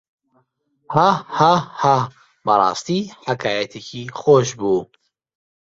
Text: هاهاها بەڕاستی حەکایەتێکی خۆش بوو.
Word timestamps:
هاهاها 0.93 1.97
بەڕاستی 2.45 3.01
حەکایەتێکی 3.25 4.03
خۆش 4.19 4.49
بوو. 4.59 4.81